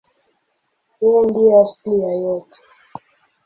[1.01, 2.57] Yeye ndiye asili ya yote.